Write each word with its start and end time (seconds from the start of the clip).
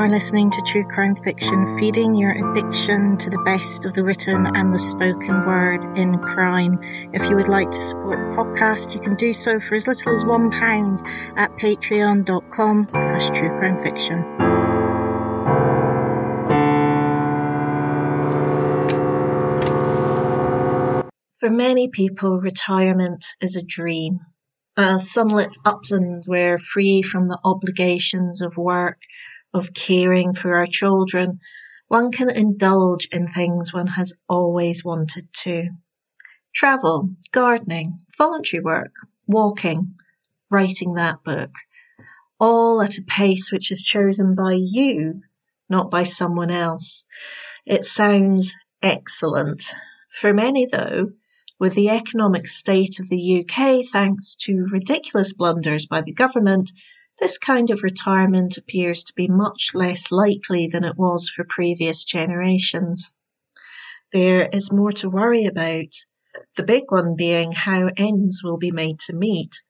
are 0.00 0.08
listening 0.08 0.50
to 0.50 0.62
True 0.62 0.84
Crime 0.84 1.14
Fiction, 1.14 1.78
feeding 1.78 2.14
your 2.14 2.30
addiction 2.30 3.18
to 3.18 3.28
the 3.28 3.42
best 3.44 3.84
of 3.84 3.92
the 3.92 4.02
written 4.02 4.46
and 4.56 4.72
the 4.72 4.78
spoken 4.78 5.44
word 5.44 5.84
in 5.94 6.16
crime. 6.20 6.78
If 7.12 7.28
you 7.28 7.36
would 7.36 7.48
like 7.48 7.70
to 7.70 7.82
support 7.82 8.18
the 8.18 8.34
podcast, 8.34 8.94
you 8.94 9.00
can 9.00 9.14
do 9.16 9.34
so 9.34 9.60
for 9.60 9.74
as 9.74 9.86
little 9.86 10.14
as 10.14 10.24
£1 10.24 11.36
at 11.36 11.50
patreon.com 11.56 12.86
slash 12.90 13.28
truecrimefiction. 13.28 14.24
For 21.38 21.50
many 21.50 21.88
people, 21.88 22.40
retirement 22.40 23.26
is 23.42 23.54
a 23.54 23.62
dream. 23.62 24.20
A 24.78 24.98
sunlit 24.98 25.54
upland 25.66 26.22
where 26.24 26.56
free 26.56 27.02
from 27.02 27.26
the 27.26 27.38
obligations 27.44 28.40
of 28.40 28.56
work 28.56 29.00
of 29.52 29.74
caring 29.74 30.32
for 30.32 30.54
our 30.54 30.66
children, 30.66 31.40
one 31.88 32.12
can 32.12 32.30
indulge 32.30 33.08
in 33.10 33.26
things 33.26 33.72
one 33.72 33.88
has 33.88 34.14
always 34.28 34.84
wanted 34.84 35.28
to. 35.32 35.70
Travel, 36.54 37.10
gardening, 37.32 38.00
voluntary 38.16 38.62
work, 38.62 38.92
walking, 39.26 39.94
writing 40.50 40.94
that 40.94 41.22
book, 41.24 41.50
all 42.38 42.80
at 42.80 42.98
a 42.98 43.02
pace 43.06 43.52
which 43.52 43.70
is 43.70 43.82
chosen 43.82 44.34
by 44.34 44.56
you, 44.56 45.22
not 45.68 45.90
by 45.90 46.02
someone 46.02 46.50
else. 46.50 47.06
It 47.66 47.84
sounds 47.84 48.56
excellent. 48.82 49.62
For 50.12 50.32
many, 50.32 50.66
though, 50.66 51.10
with 51.58 51.74
the 51.74 51.90
economic 51.90 52.46
state 52.46 52.98
of 52.98 53.08
the 53.08 53.44
UK, 53.44 53.84
thanks 53.92 54.34
to 54.34 54.66
ridiculous 54.70 55.34
blunders 55.34 55.86
by 55.86 56.00
the 56.00 56.12
government, 56.12 56.70
this 57.20 57.36
kind 57.36 57.70
of 57.70 57.82
retirement 57.82 58.56
appears 58.56 59.04
to 59.04 59.14
be 59.14 59.28
much 59.28 59.70
less 59.74 60.10
likely 60.10 60.66
than 60.66 60.84
it 60.84 60.96
was 60.96 61.28
for 61.28 61.44
previous 61.44 62.04
generations. 62.04 63.14
There 64.12 64.48
is 64.52 64.72
more 64.72 64.92
to 64.92 65.10
worry 65.10 65.44
about, 65.44 65.94
the 66.56 66.62
big 66.62 66.84
one 66.88 67.14
being 67.16 67.52
how 67.52 67.90
ends 67.96 68.42
will 68.42 68.56
be 68.56 68.70
made 68.70 68.98
to 69.00 69.14
meet. 69.14 69.62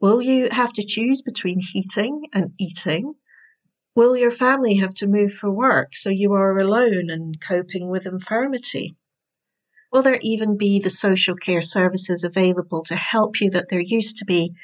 Will 0.00 0.20
you 0.20 0.48
have 0.50 0.72
to 0.74 0.84
choose 0.84 1.22
between 1.22 1.60
heating 1.60 2.24
and 2.32 2.52
eating? 2.58 3.14
Will 3.94 4.16
your 4.16 4.30
family 4.30 4.76
have 4.76 4.94
to 4.94 5.06
move 5.06 5.32
for 5.32 5.50
work 5.50 5.94
so 5.94 6.10
you 6.10 6.32
are 6.32 6.58
alone 6.58 7.10
and 7.10 7.40
coping 7.40 7.88
with 7.88 8.06
infirmity? 8.06 8.96
Will 9.92 10.02
there 10.02 10.18
even 10.22 10.56
be 10.56 10.78
the 10.78 10.90
social 10.90 11.36
care 11.36 11.62
services 11.62 12.24
available 12.24 12.82
to 12.84 12.96
help 12.96 13.40
you 13.40 13.50
that 13.50 13.68
there 13.68 13.80
used 13.80 14.16
to 14.18 14.24
be 14.24 14.54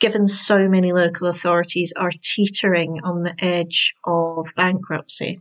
given 0.00 0.26
so 0.26 0.68
many 0.68 0.92
local 0.92 1.26
authorities 1.26 1.92
are 1.96 2.12
teetering 2.20 3.00
on 3.02 3.22
the 3.22 3.34
edge 3.42 3.94
of 4.04 4.48
bankruptcy. 4.56 5.40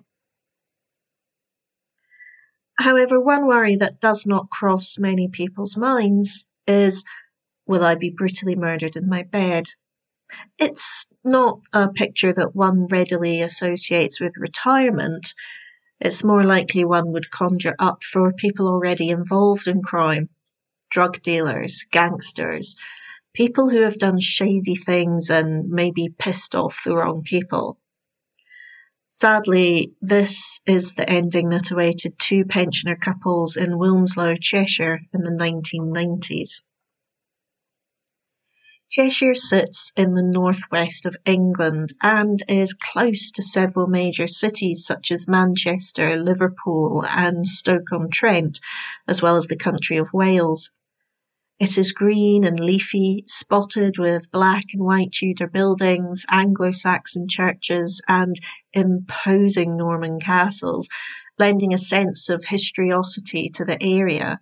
However, 2.80 3.20
one 3.20 3.48
worry 3.48 3.76
that 3.76 4.00
does 4.00 4.26
not 4.26 4.50
cross 4.50 4.98
many 5.00 5.28
people's 5.28 5.78
minds 5.78 6.48
is 6.68 7.04
will 7.66 7.84
I 7.84 7.96
be 7.96 8.10
brutally 8.10 8.56
murdered 8.56 8.96
in 8.96 9.10
my 9.10 9.24
bed? 9.24 9.68
It's 10.60 11.08
not 11.24 11.60
a 11.74 11.90
picture 11.90 12.34
that 12.34 12.56
one 12.56 12.88
readily 12.88 13.42
associates 13.42 14.20
with 14.20 14.34
retirement. 14.38 15.34
It's 16.00 16.24
more 16.24 16.44
likely 16.44 16.86
one 16.86 17.12
would 17.12 17.32
conjure 17.32 17.76
up 17.80 18.04
for 18.04 18.32
people 18.34 18.68
already 18.68 19.10
involved 19.10 19.68
in 19.68 19.82
crime 19.82 20.30
drug 20.90 21.22
dealers, 21.22 21.86
gangsters, 21.92 22.78
people 23.38 23.70
who 23.70 23.84
have 23.84 24.00
done 24.00 24.20
shady 24.20 24.76
things 24.76 25.30
and 25.30 25.70
maybe 25.70 26.10
pissed 26.18 26.56
off 26.56 26.82
the 26.84 26.96
wrong 26.96 27.22
people. 27.24 27.80
Sadly, 29.10 29.94
this 30.02 30.60
is 30.66 30.96
the 30.96 31.08
ending 31.08 31.50
that 31.50 31.70
awaited 31.70 32.18
two 32.18 32.46
pensioner 32.46 32.96
couples 32.96 33.56
in 33.56 33.78
Wilmslow, 33.78 34.42
Cheshire 34.42 35.02
in 35.14 35.22
the 35.22 35.32
1990s. 35.32 36.64
Cheshire 38.90 39.36
sits 39.36 39.92
in 39.96 40.16
the 40.16 40.24
northwest 40.24 41.06
of 41.06 41.16
England 41.24 41.90
and 42.02 42.40
is 42.48 42.74
close 42.74 43.32
to 43.34 43.44
several 43.44 43.86
major 43.86 44.26
cities 44.26 44.84
such 44.84 45.12
as 45.12 45.28
Manchester, 45.28 46.16
Liverpool, 46.18 47.06
and 47.08 47.46
Stoke-on-Trent, 47.46 48.60
as 49.08 49.22
well 49.22 49.36
as 49.36 49.46
the 49.46 49.58
country 49.58 49.98
of 49.98 50.08
Wales. 50.12 50.72
It 51.60 51.76
is 51.76 51.92
green 51.92 52.44
and 52.44 52.60
leafy, 52.60 53.24
spotted 53.26 53.98
with 53.98 54.30
black 54.32 54.66
and 54.74 54.84
white 54.84 55.12
Tudor 55.12 55.48
buildings, 55.48 56.24
Anglo-Saxon 56.30 57.28
churches, 57.28 58.00
and 58.08 58.36
imposing 58.74 59.76
Norman 59.76 60.20
castles, 60.20 60.88
lending 61.40 61.74
a 61.74 61.80
sense 61.80 62.30
of 62.30 62.46
historiosity 62.46 63.50
to 63.56 63.66
the 63.66 63.82
area. 63.82 64.40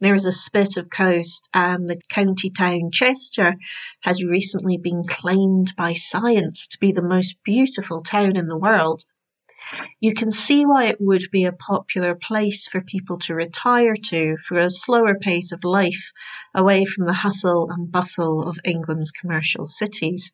There 0.00 0.14
is 0.14 0.24
a 0.24 0.32
spit 0.32 0.78
of 0.78 0.88
coast, 0.88 1.46
and 1.52 1.86
the 1.86 2.00
county 2.08 2.48
town 2.48 2.90
Chester 2.90 3.56
has 4.00 4.24
recently 4.24 4.78
been 4.78 5.04
claimed 5.06 5.74
by 5.76 5.92
science 5.92 6.68
to 6.68 6.78
be 6.78 6.90
the 6.90 7.02
most 7.02 7.36
beautiful 7.44 8.00
town 8.00 8.34
in 8.34 8.48
the 8.48 8.58
world. 8.58 9.02
You 10.00 10.14
can 10.14 10.30
see 10.30 10.64
why 10.64 10.84
it 10.84 11.00
would 11.00 11.24
be 11.32 11.44
a 11.44 11.52
popular 11.52 12.14
place 12.14 12.68
for 12.68 12.80
people 12.80 13.18
to 13.20 13.34
retire 13.34 13.94
to 14.10 14.36
for 14.36 14.58
a 14.58 14.70
slower 14.70 15.14
pace 15.18 15.52
of 15.52 15.64
life 15.64 16.12
away 16.54 16.84
from 16.84 17.06
the 17.06 17.12
hustle 17.12 17.70
and 17.70 17.90
bustle 17.90 18.48
of 18.48 18.58
England's 18.64 19.10
commercial 19.10 19.64
cities. 19.64 20.32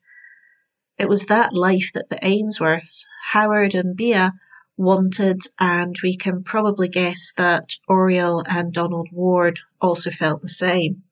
It 0.99 1.09
was 1.09 1.27
that 1.27 1.55
life 1.55 1.91
that 1.95 2.11
the 2.11 2.19
Ainsworths, 2.23 3.07
Howard 3.33 3.75
and 3.75 3.97
Bea, 3.97 4.31
wanted, 4.77 5.41
and 5.59 5.97
we 6.03 6.17
can 6.17 6.43
probably 6.43 6.89
guess 6.89 7.33
that 7.37 7.77
Ariel 7.91 8.43
and 8.47 8.73
Donald 8.73 9.09
Ward 9.13 9.61
also 9.81 10.11
felt 10.11 10.43
the 10.43 10.49
same. 10.49 11.05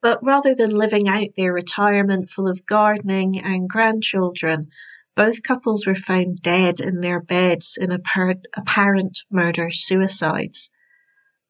But 0.00 0.20
rather 0.22 0.54
than 0.54 0.70
living 0.70 1.08
out 1.08 1.34
their 1.36 1.52
retirement 1.52 2.30
full 2.30 2.46
of 2.46 2.66
gardening 2.66 3.40
and 3.40 3.68
grandchildren, 3.68 4.70
both 5.18 5.42
couples 5.42 5.84
were 5.84 5.96
found 5.96 6.40
dead 6.42 6.78
in 6.78 7.00
their 7.00 7.20
beds 7.20 7.76
in 7.76 7.90
apparent 7.90 9.18
murder 9.28 9.68
suicides. 9.68 10.70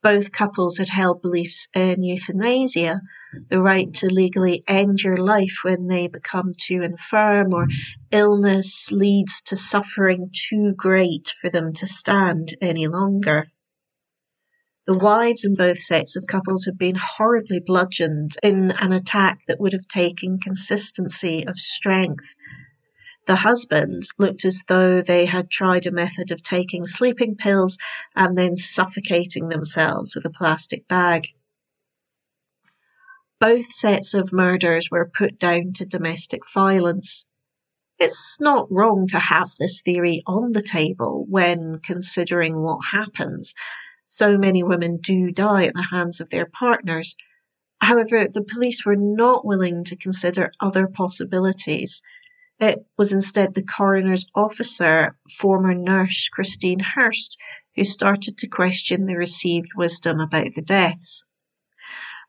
Both 0.02 0.32
couples 0.32 0.78
had 0.78 0.88
held 0.88 1.20
beliefs 1.20 1.68
in 1.74 2.02
euthanasia, 2.02 3.02
the 3.50 3.60
right 3.60 3.92
to 3.92 4.06
legally 4.06 4.64
end 4.66 5.02
your 5.02 5.18
life 5.18 5.58
when 5.64 5.84
they 5.84 6.08
become 6.08 6.52
too 6.56 6.80
infirm 6.80 7.52
or 7.52 7.66
illness 8.10 8.90
leads 8.90 9.42
to 9.42 9.56
suffering 9.56 10.30
too 10.32 10.72
great 10.74 11.34
for 11.38 11.50
them 11.50 11.74
to 11.74 11.86
stand 11.86 12.54
any 12.62 12.86
longer. 12.86 13.48
The 14.86 14.96
wives 14.96 15.44
in 15.44 15.56
both 15.56 15.76
sets 15.76 16.16
of 16.16 16.24
couples 16.26 16.64
had 16.64 16.78
been 16.78 16.96
horribly 16.98 17.60
bludgeoned 17.60 18.36
in 18.42 18.70
an 18.80 18.94
attack 18.94 19.40
that 19.46 19.60
would 19.60 19.74
have 19.74 19.88
taken 19.88 20.38
consistency 20.38 21.46
of 21.46 21.58
strength 21.58 22.34
the 23.28 23.36
husband 23.36 24.04
looked 24.18 24.46
as 24.46 24.64
though 24.68 25.02
they 25.02 25.26
had 25.26 25.50
tried 25.50 25.86
a 25.86 25.92
method 25.92 26.32
of 26.32 26.42
taking 26.42 26.86
sleeping 26.86 27.36
pills 27.36 27.76
and 28.16 28.34
then 28.34 28.56
suffocating 28.56 29.48
themselves 29.48 30.16
with 30.16 30.24
a 30.24 30.30
plastic 30.30 30.88
bag. 30.88 31.28
Both 33.38 33.70
sets 33.70 34.14
of 34.14 34.32
murders 34.32 34.90
were 34.90 35.12
put 35.14 35.38
down 35.38 35.74
to 35.74 35.84
domestic 35.84 36.40
violence. 36.50 37.26
It's 37.98 38.40
not 38.40 38.66
wrong 38.72 39.06
to 39.08 39.18
have 39.18 39.50
this 39.58 39.82
theory 39.82 40.22
on 40.26 40.52
the 40.52 40.62
table 40.62 41.26
when 41.28 41.80
considering 41.80 42.62
what 42.62 42.78
happens. 42.92 43.54
So 44.06 44.38
many 44.38 44.62
women 44.62 45.00
do 45.02 45.30
die 45.30 45.66
at 45.66 45.74
the 45.74 45.88
hands 45.90 46.18
of 46.22 46.30
their 46.30 46.46
partners. 46.46 47.14
However, 47.82 48.26
the 48.26 48.42
police 48.42 48.86
were 48.86 48.96
not 48.96 49.44
willing 49.44 49.84
to 49.84 49.96
consider 49.96 50.50
other 50.60 50.86
possibilities. 50.86 52.02
It 52.60 52.84
was 52.96 53.12
instead 53.12 53.54
the 53.54 53.62
coroner's 53.62 54.26
officer, 54.34 55.16
former 55.38 55.74
nurse 55.74 56.28
Christine 56.28 56.80
Hunt, 56.80 57.36
who 57.76 57.84
started 57.84 58.36
to 58.38 58.48
question 58.48 59.06
the 59.06 59.16
received 59.16 59.68
wisdom 59.76 60.18
about 60.18 60.54
the 60.56 60.62
deaths. 60.62 61.24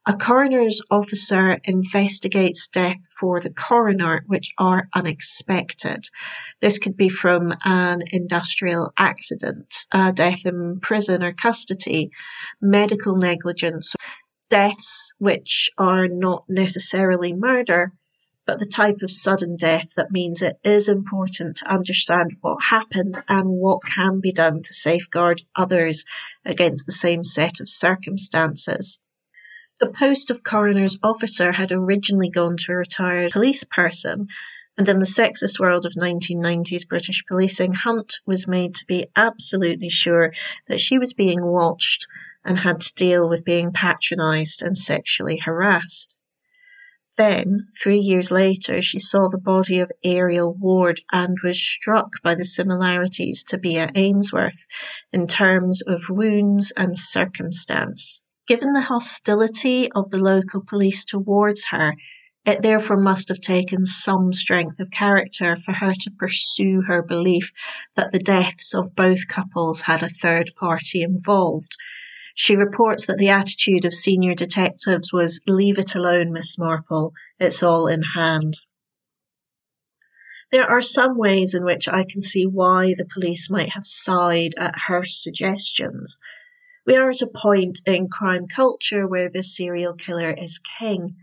A 0.05 0.15
coroner's 0.15 0.81
officer 0.89 1.59
investigates 1.63 2.67
death 2.67 3.05
for 3.19 3.39
the 3.39 3.49
coroner, 3.49 4.23
which 4.27 4.53
are 4.57 4.87
unexpected. 4.95 6.05
This 6.61 6.77
could 6.77 6.95
be 6.95 7.09
from 7.09 7.51
an 7.65 8.01
industrial 8.11 8.93
accident, 8.97 9.85
a 9.91 10.13
death 10.13 10.45
in 10.45 10.79
prison 10.79 11.23
or 11.23 11.33
custody, 11.33 12.11
medical 12.61 13.15
negligence, 13.15 13.95
deaths 14.49 15.13
which 15.17 15.69
are 15.77 16.07
not 16.07 16.45
necessarily 16.47 17.33
murder, 17.33 17.91
but 18.49 18.57
the 18.57 18.65
type 18.65 19.03
of 19.03 19.11
sudden 19.11 19.55
death 19.55 19.93
that 19.95 20.09
means 20.09 20.41
it 20.41 20.57
is 20.63 20.89
important 20.89 21.57
to 21.57 21.71
understand 21.71 22.35
what 22.41 22.57
happened 22.71 23.13
and 23.27 23.47
what 23.47 23.83
can 23.83 24.19
be 24.19 24.31
done 24.31 24.63
to 24.63 24.73
safeguard 24.73 25.39
others 25.55 26.03
against 26.43 26.87
the 26.87 26.91
same 26.91 27.23
set 27.23 27.59
of 27.59 27.69
circumstances. 27.69 29.01
The 29.79 29.91
post 29.91 30.31
of 30.31 30.43
coroner's 30.43 30.97
officer 31.03 31.51
had 31.51 31.71
originally 31.71 32.31
gone 32.31 32.57
to 32.57 32.71
a 32.71 32.77
retired 32.77 33.33
police 33.33 33.63
person, 33.65 34.25
And 34.75 34.89
in 34.89 34.97
the 34.97 35.05
sexist 35.05 35.59
world 35.59 35.85
of 35.85 35.93
1990s 35.93 36.87
British 36.87 37.23
policing, 37.27 37.73
Hunt 37.73 38.15
was 38.25 38.47
made 38.47 38.73
to 38.77 38.85
be 38.87 39.11
absolutely 39.15 39.89
sure 39.89 40.33
that 40.65 40.79
she 40.79 40.97
was 40.97 41.13
being 41.13 41.45
watched 41.45 42.07
and 42.43 42.57
had 42.57 42.81
to 42.81 42.95
deal 42.95 43.29
with 43.29 43.45
being 43.45 43.71
patronised 43.71 44.63
and 44.63 44.75
sexually 44.75 45.37
harassed. 45.37 46.15
Then, 47.19 47.67
three 47.77 47.99
years 47.99 48.31
later, 48.31 48.81
she 48.81 48.97
saw 48.97 49.27
the 49.27 49.37
body 49.37 49.79
of 49.79 49.91
Ariel 50.05 50.53
Ward 50.53 51.01
and 51.11 51.35
was 51.43 51.61
struck 51.61 52.11
by 52.23 52.33
the 52.33 52.45
similarities 52.45 53.43
to 53.49 53.57
Bea 53.57 53.87
Ainsworth 53.93 54.65
in 55.11 55.27
terms 55.27 55.81
of 55.85 56.07
wounds 56.07 56.71
and 56.77 56.97
circumstance. 56.97 58.23
Given 58.47 58.71
the 58.71 58.87
hostility 58.87 59.91
of 59.91 60.07
the 60.11 60.23
local 60.23 60.63
police 60.65 61.03
towards 61.03 61.65
her, 61.71 61.95
it 62.45 62.61
therefore 62.61 62.95
must 62.95 63.27
have 63.27 63.41
taken 63.41 63.85
some 63.85 64.31
strength 64.31 64.79
of 64.79 64.89
character 64.89 65.57
for 65.57 65.73
her 65.73 65.93
to 65.93 66.11
pursue 66.17 66.83
her 66.87 67.03
belief 67.03 67.51
that 67.97 68.13
the 68.13 68.19
deaths 68.19 68.73
of 68.73 68.95
both 68.95 69.27
couples 69.27 69.81
had 69.81 70.03
a 70.03 70.09
third 70.09 70.53
party 70.57 71.01
involved. 71.01 71.75
She 72.39 72.55
reports 72.55 73.05
that 73.07 73.17
the 73.17 73.27
attitude 73.27 73.83
of 73.83 73.93
senior 73.93 74.33
detectives 74.33 75.11
was 75.11 75.41
leave 75.45 75.77
it 75.77 75.93
alone, 75.93 76.31
Miss 76.31 76.57
Marple, 76.57 77.11
it's 77.37 77.61
all 77.61 77.87
in 77.87 78.01
hand. 78.15 78.55
There 80.49 80.65
are 80.65 80.81
some 80.81 81.17
ways 81.17 81.53
in 81.53 81.65
which 81.65 81.89
I 81.89 82.05
can 82.09 82.21
see 82.21 82.45
why 82.45 82.93
the 82.93 83.03
police 83.13 83.49
might 83.51 83.73
have 83.73 83.85
sighed 83.85 84.53
at 84.57 84.73
her 84.87 85.03
suggestions. 85.03 86.21
We 86.87 86.95
are 86.95 87.09
at 87.09 87.21
a 87.21 87.27
point 87.27 87.81
in 87.85 88.07
crime 88.07 88.47
culture 88.47 89.05
where 89.05 89.29
the 89.29 89.43
serial 89.43 89.95
killer 89.95 90.31
is 90.31 90.61
king. 90.79 91.17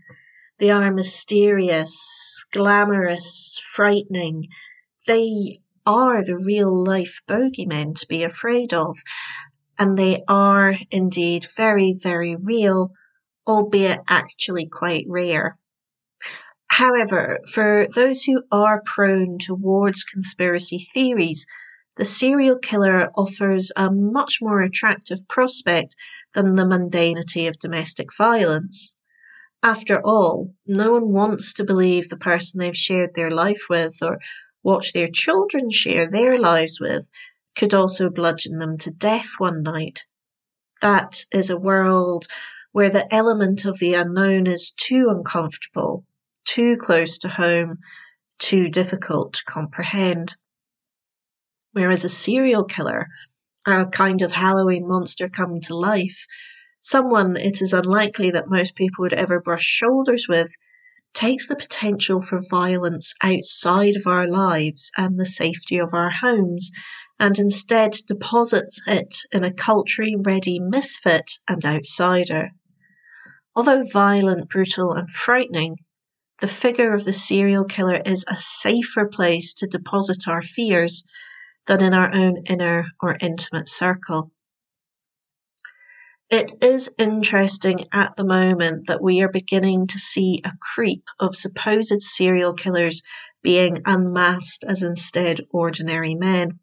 They 0.59 0.69
are 0.69 0.93
mysterious, 0.93 2.45
glamorous, 2.53 3.59
frightening. 3.71 4.49
They 5.07 5.61
are 5.83 6.23
the 6.23 6.37
real 6.37 6.71
life 6.71 7.21
bogeymen 7.27 7.95
to 7.95 8.07
be 8.07 8.23
afraid 8.23 8.71
of. 8.71 8.97
And 9.79 9.97
they 9.97 10.23
are 10.27 10.75
indeed 10.89 11.47
very, 11.55 11.93
very 11.93 12.35
real, 12.35 12.91
albeit 13.45 14.01
actually 14.07 14.67
quite 14.67 15.05
rare. 15.07 15.57
However, 16.67 17.39
for 17.51 17.87
those 17.93 18.23
who 18.23 18.43
are 18.51 18.83
prone 18.85 19.37
towards 19.39 20.03
conspiracy 20.03 20.87
theories, 20.93 21.47
the 21.95 22.05
serial 22.05 22.59
killer 22.59 23.09
offers 23.15 23.71
a 23.75 23.89
much 23.91 24.39
more 24.41 24.61
attractive 24.61 25.27
prospect 25.27 25.95
than 26.33 26.55
the 26.55 26.65
mundanity 26.65 27.47
of 27.47 27.57
domestic 27.57 28.09
violence. 28.15 28.95
After 29.63 29.99
all, 30.05 30.53
no 30.67 30.91
one 30.91 31.11
wants 31.11 31.53
to 31.53 31.63
believe 31.63 32.09
the 32.09 32.17
person 32.17 32.59
they've 32.59 32.77
shared 32.77 33.15
their 33.15 33.31
life 33.31 33.63
with 33.69 33.95
or 34.03 34.19
watch 34.61 34.93
their 34.93 35.07
children 35.07 35.71
share 35.71 36.09
their 36.09 36.37
lives 36.37 36.79
with 36.79 37.09
could 37.57 37.73
also 37.73 38.09
bludgeon 38.09 38.59
them 38.59 38.77
to 38.77 38.91
death 38.91 39.31
one 39.39 39.63
night. 39.63 40.05
That 40.81 41.25
is 41.31 41.49
a 41.49 41.57
world 41.57 42.27
where 42.71 42.89
the 42.89 43.11
element 43.13 43.65
of 43.65 43.79
the 43.79 43.95
unknown 43.95 44.45
is 44.45 44.71
too 44.71 45.07
uncomfortable, 45.09 46.05
too 46.45 46.77
close 46.77 47.17
to 47.19 47.27
home, 47.27 47.79
too 48.37 48.69
difficult 48.69 49.33
to 49.33 49.43
comprehend. 49.45 50.35
Whereas 51.71 52.05
a 52.05 52.09
serial 52.09 52.63
killer, 52.63 53.07
a 53.65 53.87
kind 53.87 54.21
of 54.21 54.31
Halloween 54.31 54.87
monster 54.87 55.27
come 55.27 55.59
to 55.61 55.75
life, 55.75 56.25
someone 56.79 57.35
it 57.35 57.61
is 57.61 57.73
unlikely 57.73 58.31
that 58.31 58.47
most 58.47 58.75
people 58.75 59.01
would 59.01 59.13
ever 59.13 59.41
brush 59.41 59.63
shoulders 59.63 60.27
with, 60.29 60.51
takes 61.13 61.47
the 61.47 61.55
potential 61.55 62.21
for 62.21 62.39
violence 62.49 63.15
outside 63.23 63.95
of 63.95 64.05
our 64.05 64.27
lives 64.27 64.91
and 64.97 65.19
the 65.19 65.25
safety 65.25 65.79
of 65.79 65.93
our 65.93 66.11
homes, 66.11 66.71
and 67.19 67.39
instead 67.39 67.93
deposits 68.07 68.81
it 68.87 69.17
in 69.31 69.43
a 69.43 69.53
culturally 69.53 70.15
ready 70.15 70.59
misfit 70.59 71.39
and 71.47 71.65
outsider. 71.65 72.51
Although 73.55 73.83
violent, 73.91 74.49
brutal, 74.49 74.93
and 74.93 75.09
frightening, 75.09 75.77
the 76.41 76.47
figure 76.47 76.93
of 76.93 77.05
the 77.05 77.13
serial 77.13 77.65
killer 77.65 78.01
is 78.05 78.23
a 78.27 78.37
safer 78.37 79.07
place 79.11 79.53
to 79.55 79.67
deposit 79.67 80.27
our 80.27 80.43
fears 80.43 81.05
than 81.65 81.83
in 81.83 81.93
our 81.93 82.13
own 82.13 82.43
inner 82.45 82.85
or 83.01 83.17
intimate 83.19 83.67
circle. 83.67 84.31
It 86.29 86.61
is 86.61 86.93
interesting 86.97 87.85
at 87.93 88.15
the 88.17 88.25
moment 88.25 88.87
that 88.87 89.01
we 89.01 89.21
are 89.21 89.29
beginning 89.29 89.87
to 89.87 89.97
see 89.97 90.41
a 90.43 90.51
creep 90.59 91.05
of 91.19 91.35
supposed 91.35 92.01
serial 92.01 92.53
killers 92.53 93.01
being 93.41 93.77
unmasked 93.85 94.65
as 94.67 94.83
instead 94.83 95.41
ordinary 95.51 96.15
men. 96.15 96.59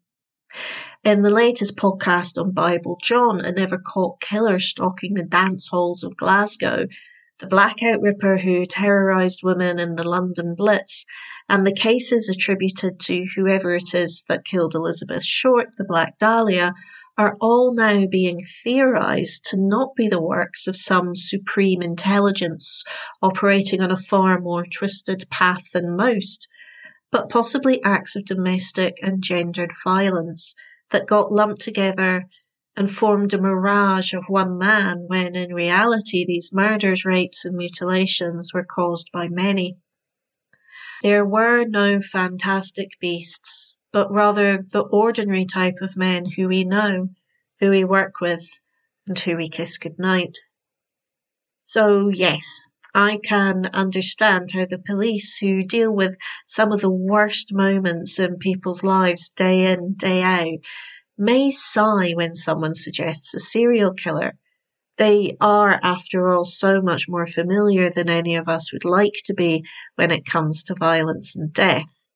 In 1.03 1.21
the 1.21 1.29
latest 1.29 1.75
podcast 1.75 2.41
on 2.41 2.51
Bible 2.51 2.97
John, 3.01 3.39
a 3.41 3.51
never 3.51 3.77
caught 3.77 4.21
killer 4.21 4.57
stalking 4.57 5.13
the 5.13 5.23
dance 5.23 5.67
halls 5.67 6.03
of 6.03 6.17
Glasgow, 6.17 6.87
the 7.39 7.47
Blackout 7.47 8.01
Ripper 8.01 8.37
who 8.37 8.65
terrorised 8.65 9.41
women 9.43 9.77
in 9.77 9.95
the 9.95 10.07
London 10.07 10.55
Blitz, 10.55 11.05
and 11.49 11.67
the 11.67 11.73
cases 11.73 12.29
attributed 12.29 12.99
to 13.01 13.25
whoever 13.35 13.75
it 13.75 13.93
is 13.93 14.23
that 14.29 14.45
killed 14.45 14.73
Elizabeth 14.73 15.23
Short, 15.23 15.69
the 15.77 15.83
Black 15.83 16.17
Dahlia, 16.17 16.73
are 17.17 17.35
all 17.39 17.73
now 17.73 18.05
being 18.05 18.39
theorized 18.63 19.45
to 19.45 19.57
not 19.59 19.95
be 19.95 20.07
the 20.07 20.21
works 20.21 20.67
of 20.67 20.75
some 20.75 21.15
supreme 21.15 21.81
intelligence 21.81 22.83
operating 23.21 23.81
on 23.81 23.91
a 23.91 23.97
far 23.97 24.39
more 24.39 24.65
twisted 24.65 25.25
path 25.29 25.71
than 25.71 25.95
most, 25.95 26.47
but 27.15 27.29
possibly 27.29 27.81
acts 27.81 28.17
of 28.17 28.25
domestic 28.25 28.97
and 29.01 29.23
gendered 29.23 29.71
violence 29.85 30.53
that 30.91 31.07
got 31.07 31.31
lumped 31.31 31.61
together 31.61 32.25
and 32.75 32.91
formed 32.91 33.33
a 33.33 33.41
mirage 33.41 34.13
of 34.13 34.25
one 34.27 34.57
man 34.57 35.05
when 35.07 35.33
in 35.33 35.53
reality 35.53 36.25
these 36.25 36.51
murders, 36.51 37.05
rapes, 37.05 37.45
and 37.45 37.55
mutilations 37.55 38.53
were 38.53 38.65
caused 38.65 39.09
by 39.13 39.29
many. 39.29 39.77
There 41.03 41.25
were 41.25 41.63
no 41.63 42.01
fantastic 42.01 42.99
beasts 42.99 43.79
but 43.93 44.11
rather 44.11 44.57
the 44.57 44.81
ordinary 44.81 45.45
type 45.45 45.77
of 45.79 45.95
men 45.95 46.25
who 46.25 46.49
we 46.49 46.65
know, 46.65 47.07
who 47.61 47.69
we 47.69 47.85
work 47.85 48.19
with, 48.19 48.59
and 49.07 49.17
who 49.17 49.37
we 49.37 49.47
kiss 49.47 49.77
goodnight. 49.77 50.35
So, 51.63 52.09
yes, 52.09 52.69
I 52.97 53.19
can 53.21 53.65
understand 53.73 54.51
how 54.53 54.67
the 54.67 54.77
police, 54.79 55.37
who 55.37 55.63
deal 55.63 55.91
with 55.91 56.15
some 56.45 56.71
of 56.71 56.79
the 56.79 56.89
worst 56.89 57.53
moments 57.53 58.17
in 58.19 58.37
people's 58.37 58.85
lives 58.85 59.27
day 59.31 59.73
in, 59.73 59.95
day 59.95 60.23
out, 60.23 60.59
may 61.17 61.51
sigh 61.51 62.13
when 62.13 62.33
someone 62.33 62.73
suggests 62.73 63.33
a 63.33 63.39
serial 63.39 63.93
killer. 63.93 64.37
They 64.97 65.35
are, 65.41 65.77
after 65.83 66.31
all, 66.31 66.45
so 66.45 66.81
much 66.81 67.09
more 67.09 67.27
familiar 67.27 67.89
than 67.89 68.09
any 68.09 68.37
of 68.37 68.47
us 68.47 68.71
would 68.71 68.85
like 68.85 69.15
to 69.25 69.33
be 69.33 69.65
when 69.95 70.09
it 70.09 70.25
comes 70.25 70.63
to 70.63 70.75
violence 70.75 71.35
and 71.35 71.51
death. 71.51 72.07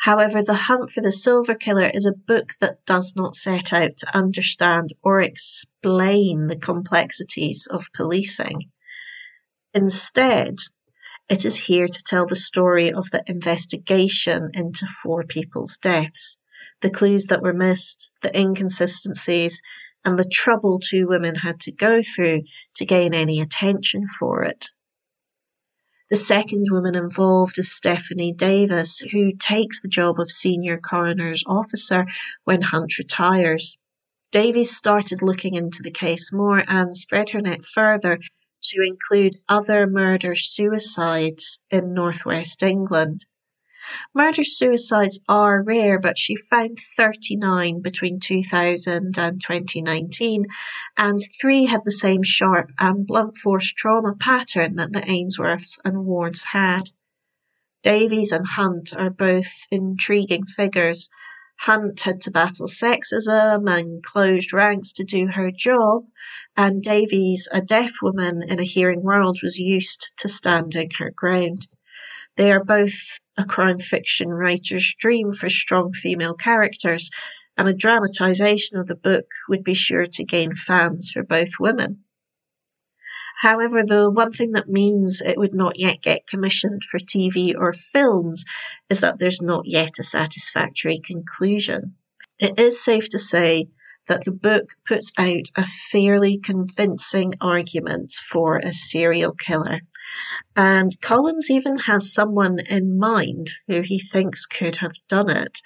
However, 0.00 0.42
The 0.42 0.54
Hunt 0.54 0.88
for 0.88 1.02
the 1.02 1.12
Silver 1.12 1.54
Killer 1.54 1.90
is 1.92 2.06
a 2.06 2.12
book 2.12 2.52
that 2.60 2.86
does 2.86 3.16
not 3.16 3.34
set 3.34 3.74
out 3.74 3.98
to 3.98 4.16
understand 4.16 4.94
or 5.02 5.20
explain 5.20 6.46
the 6.46 6.56
complexities 6.56 7.68
of 7.70 7.84
policing. 7.94 8.70
Instead, 9.78 10.56
it 11.28 11.44
is 11.44 11.56
here 11.56 11.86
to 11.86 12.02
tell 12.02 12.26
the 12.26 12.34
story 12.34 12.92
of 12.92 13.08
the 13.10 13.22
investigation 13.28 14.48
into 14.52 14.88
four 15.04 15.22
people's 15.22 15.78
deaths, 15.78 16.40
the 16.80 16.90
clues 16.90 17.26
that 17.26 17.42
were 17.42 17.52
missed, 17.52 18.10
the 18.20 18.36
inconsistencies, 18.36 19.62
and 20.04 20.18
the 20.18 20.28
trouble 20.28 20.80
two 20.80 21.06
women 21.06 21.36
had 21.36 21.60
to 21.60 21.70
go 21.70 22.02
through 22.02 22.42
to 22.74 22.84
gain 22.84 23.14
any 23.14 23.40
attention 23.40 24.08
for 24.18 24.42
it. 24.42 24.70
The 26.10 26.16
second 26.16 26.66
woman 26.72 26.96
involved 26.96 27.56
is 27.56 27.70
Stephanie 27.70 28.34
Davies, 28.36 28.98
who 29.12 29.30
takes 29.38 29.80
the 29.80 29.86
job 29.86 30.18
of 30.18 30.32
senior 30.32 30.76
coroner's 30.76 31.44
officer 31.46 32.04
when 32.42 32.62
Hunt 32.62 32.98
retires. 32.98 33.78
Davies 34.32 34.76
started 34.76 35.22
looking 35.22 35.54
into 35.54 35.84
the 35.84 35.92
case 35.92 36.32
more 36.32 36.64
and 36.66 36.96
spread 36.96 37.30
her 37.30 37.40
net 37.40 37.62
further 37.62 38.18
to 38.62 38.82
include 38.82 39.36
other 39.48 39.86
murder 39.86 40.34
suicides 40.34 41.62
in 41.70 41.94
northwest 41.94 42.62
England. 42.62 43.26
Murder 44.14 44.44
suicides 44.44 45.20
are 45.28 45.62
rare, 45.62 45.98
but 45.98 46.18
she 46.18 46.36
found 46.36 46.78
39 46.78 47.80
between 47.80 48.20
2000 48.20 49.18
and 49.18 49.40
2019, 49.40 50.44
and 50.96 51.18
three 51.40 51.64
had 51.64 51.84
the 51.84 51.92
same 51.92 52.22
sharp 52.22 52.70
and 52.78 53.06
blunt 53.06 53.36
force 53.36 53.72
trauma 53.72 54.14
pattern 54.14 54.76
that 54.76 54.92
the 54.92 55.00
Ainsworths 55.00 55.78
and 55.84 56.04
Wards 56.04 56.44
had. 56.52 56.90
Davies 57.82 58.32
and 58.32 58.46
Hunt 58.46 58.92
are 58.94 59.08
both 59.08 59.66
intriguing 59.70 60.44
figures. 60.44 61.08
Hunt 61.62 62.00
had 62.02 62.20
to 62.22 62.30
battle 62.30 62.68
sexism 62.68 63.68
and 63.68 64.02
closed 64.02 64.52
ranks 64.52 64.92
to 64.92 65.04
do 65.04 65.26
her 65.26 65.50
job, 65.50 66.04
and 66.56 66.82
Davies, 66.82 67.48
a 67.50 67.60
deaf 67.60 67.94
woman 68.00 68.42
in 68.42 68.60
a 68.60 68.64
hearing 68.64 69.02
world, 69.02 69.40
was 69.42 69.58
used 69.58 70.12
to 70.18 70.28
standing 70.28 70.90
her 70.98 71.10
ground. 71.10 71.66
They 72.36 72.52
are 72.52 72.62
both 72.62 73.20
a 73.36 73.44
crime 73.44 73.78
fiction 73.78 74.28
writer's 74.28 74.94
dream 74.98 75.32
for 75.32 75.48
strong 75.48 75.92
female 75.92 76.34
characters, 76.34 77.10
and 77.56 77.68
a 77.68 77.74
dramatisation 77.74 78.78
of 78.78 78.86
the 78.86 78.94
book 78.94 79.26
would 79.48 79.64
be 79.64 79.74
sure 79.74 80.06
to 80.06 80.24
gain 80.24 80.54
fans 80.54 81.10
for 81.10 81.24
both 81.24 81.58
women. 81.58 82.04
However, 83.40 83.84
the 83.84 84.10
one 84.10 84.32
thing 84.32 84.52
that 84.52 84.68
means 84.68 85.20
it 85.20 85.38
would 85.38 85.54
not 85.54 85.78
yet 85.78 86.02
get 86.02 86.26
commissioned 86.26 86.82
for 86.84 86.98
TV 86.98 87.54
or 87.56 87.72
films 87.72 88.44
is 88.90 89.00
that 89.00 89.18
there's 89.18 89.40
not 89.40 89.66
yet 89.66 89.98
a 89.98 90.02
satisfactory 90.02 90.98
conclusion. 90.98 91.94
It 92.40 92.58
is 92.58 92.82
safe 92.82 93.08
to 93.10 93.18
say 93.18 93.68
that 94.08 94.24
the 94.24 94.32
book 94.32 94.70
puts 94.86 95.12
out 95.18 95.44
a 95.54 95.64
fairly 95.64 96.38
convincing 96.38 97.32
argument 97.40 98.12
for 98.12 98.58
a 98.58 98.72
serial 98.72 99.32
killer. 99.32 99.80
And 100.56 101.00
Collins 101.00 101.50
even 101.50 101.78
has 101.78 102.12
someone 102.12 102.58
in 102.58 102.98
mind 102.98 103.50
who 103.68 103.82
he 103.82 104.00
thinks 104.00 104.46
could 104.46 104.76
have 104.76 104.94
done 105.08 105.30
it. 105.30 105.60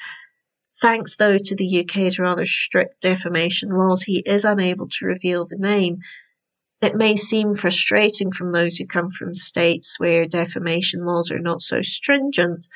Thanks, 0.80 1.16
though, 1.16 1.38
to 1.38 1.54
the 1.54 1.80
UK's 1.80 2.18
rather 2.18 2.44
strict 2.44 3.00
defamation 3.00 3.70
laws, 3.70 4.02
he 4.02 4.22
is 4.26 4.44
unable 4.44 4.88
to 4.88 5.06
reveal 5.06 5.46
the 5.46 5.56
name. 5.56 5.98
It 6.82 6.96
may 6.96 7.14
seem 7.14 7.54
frustrating 7.54 8.32
from 8.32 8.50
those 8.50 8.76
who 8.76 8.86
come 8.86 9.10
from 9.10 9.34
states 9.34 10.00
where 10.00 10.26
defamation 10.26 11.04
laws 11.04 11.30
are 11.30 11.38
not 11.38 11.62
so 11.62 11.80
stringent, 11.80 12.66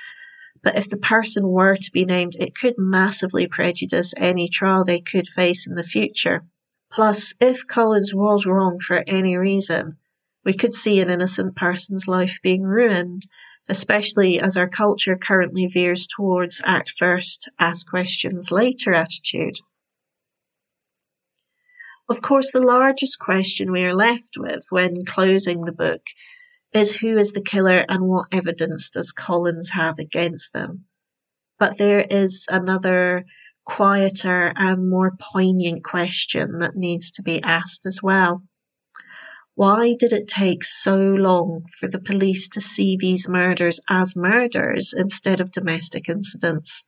but 0.62 0.76
if 0.78 0.88
the 0.88 0.96
person 0.96 1.48
were 1.48 1.74
to 1.74 1.90
be 1.92 2.04
named, 2.04 2.36
it 2.38 2.54
could 2.54 2.74
massively 2.78 3.48
prejudice 3.48 4.14
any 4.16 4.48
trial 4.48 4.84
they 4.84 5.00
could 5.00 5.26
face 5.26 5.66
in 5.66 5.74
the 5.74 5.82
future. 5.82 6.44
Plus, 6.92 7.34
if 7.40 7.66
Collins 7.66 8.14
was 8.14 8.46
wrong 8.46 8.78
for 8.78 9.02
any 9.08 9.36
reason, 9.36 9.96
we 10.44 10.52
could 10.52 10.72
see 10.72 11.00
an 11.00 11.10
innocent 11.10 11.56
person's 11.56 12.06
life 12.06 12.38
being 12.44 12.62
ruined, 12.62 13.26
especially 13.68 14.38
as 14.38 14.56
our 14.56 14.68
culture 14.68 15.16
currently 15.16 15.66
veers 15.66 16.06
towards 16.06 16.62
act 16.64 16.90
first, 16.90 17.48
ask 17.58 17.90
questions 17.90 18.52
later 18.52 18.94
attitude. 18.94 19.56
Of 22.08 22.22
course, 22.22 22.52
the 22.52 22.60
largest 22.60 23.18
question 23.18 23.72
we 23.72 23.82
are 23.82 23.94
left 23.94 24.36
with 24.38 24.66
when 24.70 25.04
closing 25.04 25.64
the 25.64 25.72
book 25.72 26.02
is 26.72 26.96
who 26.96 27.16
is 27.16 27.32
the 27.32 27.40
killer 27.40 27.84
and 27.88 28.06
what 28.06 28.28
evidence 28.32 28.90
does 28.90 29.10
Collins 29.10 29.70
have 29.70 29.98
against 29.98 30.52
them. 30.52 30.84
But 31.58 31.78
there 31.78 32.06
is 32.08 32.46
another 32.48 33.24
quieter 33.64 34.52
and 34.56 34.88
more 34.88 35.16
poignant 35.18 35.82
question 35.82 36.58
that 36.60 36.76
needs 36.76 37.10
to 37.12 37.22
be 37.22 37.42
asked 37.42 37.86
as 37.86 38.00
well. 38.02 38.44
Why 39.56 39.96
did 39.98 40.12
it 40.12 40.28
take 40.28 40.62
so 40.62 40.96
long 40.96 41.64
for 41.80 41.88
the 41.88 41.98
police 41.98 42.48
to 42.50 42.60
see 42.60 42.96
these 42.96 43.28
murders 43.28 43.80
as 43.88 44.14
murders 44.14 44.94
instead 44.96 45.40
of 45.40 45.50
domestic 45.50 46.08
incidents? 46.08 46.86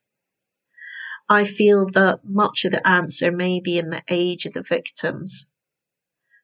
I 1.28 1.44
feel 1.44 1.86
that 1.90 2.20
much 2.24 2.64
of 2.64 2.72
the 2.72 2.86
answer 2.86 3.30
may 3.30 3.60
be 3.60 3.78
in 3.78 3.90
the 3.90 4.02
age 4.08 4.46
of 4.46 4.54
the 4.54 4.62
victims. 4.62 5.48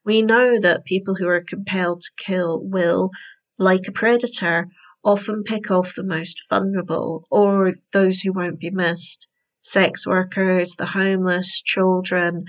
We 0.05 0.21
know 0.21 0.61
that 0.61 0.85
people 0.85 1.15
who 1.15 1.27
are 1.29 1.41
compelled 1.41 2.03
to 2.03 2.11
kill 2.17 2.61
will, 2.61 3.11
like 3.59 3.89
a 3.89 3.93
predator, 3.93 4.69
often 5.03 5.43
pick 5.43 5.71
off 5.71 5.95
the 5.95 6.03
most 6.03 6.43
vulnerable 6.51 7.27
or 7.31 7.73
those 7.93 8.21
who 8.21 8.33
won't 8.33 8.61
be 8.61 8.71
missed 8.71 9.29
sex 9.65 10.07
workers, 10.07 10.75
the 10.77 10.87
homeless, 10.87 11.63
children. 11.63 12.45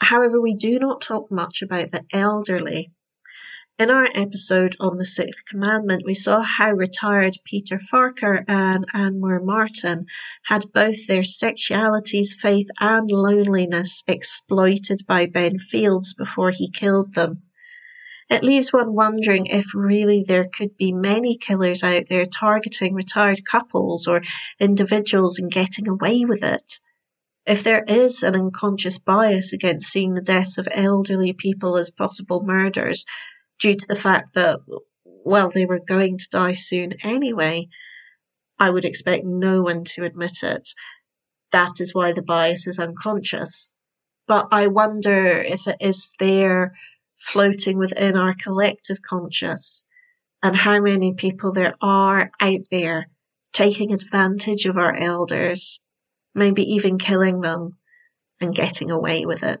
However, 0.00 0.40
we 0.40 0.54
do 0.54 0.78
not 0.78 1.02
talk 1.02 1.30
much 1.30 1.60
about 1.60 1.90
the 1.92 2.04
elderly. 2.12 2.90
In 3.78 3.90
our 3.90 4.08
episode 4.12 4.74
on 4.80 4.96
the 4.96 5.04
Sixth 5.04 5.44
Commandment, 5.48 6.02
we 6.04 6.12
saw 6.12 6.42
how 6.42 6.72
retired 6.72 7.36
Peter 7.44 7.78
Farquhar 7.78 8.44
and 8.48 8.84
Ann 8.92 9.20
Moore-Martin 9.20 10.06
had 10.46 10.72
both 10.74 11.06
their 11.06 11.22
sexualities, 11.22 12.36
faith, 12.36 12.66
and 12.80 13.08
loneliness 13.08 14.02
exploited 14.08 15.02
by 15.06 15.26
Ben 15.26 15.60
Fields 15.60 16.12
before 16.12 16.50
he 16.50 16.68
killed 16.68 17.14
them. 17.14 17.42
It 18.28 18.42
leaves 18.42 18.72
one 18.72 18.96
wondering 18.96 19.46
if 19.46 19.66
really 19.72 20.24
there 20.26 20.48
could 20.52 20.76
be 20.76 20.90
many 20.90 21.36
killers 21.36 21.84
out 21.84 22.08
there 22.08 22.26
targeting 22.26 22.94
retired 22.94 23.42
couples 23.48 24.08
or 24.08 24.22
individuals 24.58 25.38
and 25.38 25.52
getting 25.52 25.86
away 25.86 26.24
with 26.24 26.42
it. 26.42 26.80
If 27.46 27.62
there 27.62 27.84
is 27.84 28.24
an 28.24 28.34
unconscious 28.34 28.98
bias 28.98 29.52
against 29.52 29.88
seeing 29.88 30.14
the 30.14 30.20
deaths 30.20 30.58
of 30.58 30.66
elderly 30.72 31.32
people 31.32 31.76
as 31.76 31.92
possible 31.92 32.42
murders, 32.42 33.06
due 33.58 33.74
to 33.74 33.86
the 33.86 33.96
fact 33.96 34.34
that, 34.34 34.60
well, 35.04 35.50
they 35.50 35.66
were 35.66 35.80
going 35.80 36.18
to 36.18 36.28
die 36.30 36.52
soon 36.52 36.94
anyway. 37.02 37.68
I 38.58 38.70
would 38.70 38.84
expect 38.84 39.24
no 39.24 39.62
one 39.62 39.84
to 39.84 40.04
admit 40.04 40.42
it. 40.42 40.70
That 41.52 41.80
is 41.80 41.94
why 41.94 42.12
the 42.12 42.22
bias 42.22 42.66
is 42.66 42.78
unconscious. 42.78 43.72
But 44.26 44.48
I 44.52 44.66
wonder 44.66 45.38
if 45.38 45.66
it 45.66 45.76
is 45.80 46.10
there 46.18 46.74
floating 47.16 47.78
within 47.78 48.16
our 48.16 48.34
collective 48.34 49.02
conscious 49.02 49.84
and 50.42 50.54
how 50.54 50.80
many 50.80 51.14
people 51.14 51.52
there 51.52 51.74
are 51.80 52.30
out 52.40 52.60
there 52.70 53.08
taking 53.52 53.92
advantage 53.92 54.66
of 54.66 54.76
our 54.76 54.94
elders, 54.94 55.80
maybe 56.34 56.62
even 56.62 56.98
killing 56.98 57.40
them 57.40 57.76
and 58.40 58.54
getting 58.54 58.90
away 58.90 59.26
with 59.26 59.42
it. 59.42 59.60